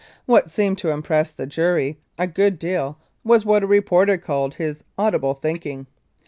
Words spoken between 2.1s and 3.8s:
a good deal was what a